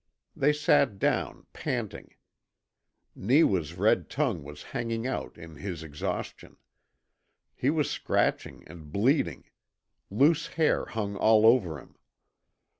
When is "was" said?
4.43-4.63, 7.69-7.87